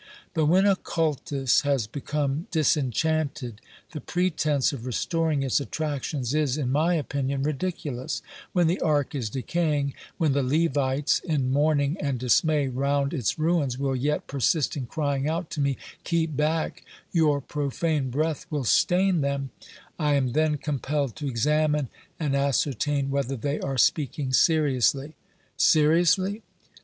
[0.33, 3.61] But when a cultus has become disenchanted,
[3.91, 9.29] the pretence of restoring its attractions is, in my opinion, ridiculous; when the ark is
[9.29, 14.87] decaying, when the Levites, in mourning and dismay round its ruins, will yet persist in
[14.87, 19.51] crying out to me: "Keep back, your profane breath will stain them,"
[19.99, 21.89] I am then compelled to examine
[22.19, 25.13] and ascertain whether they are speaking seriously.
[25.57, 26.41] Seriously